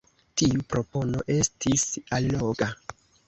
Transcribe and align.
Tiu 0.41 0.63
propono 0.73 1.21
estis 1.35 1.85
alloga. 2.19 2.73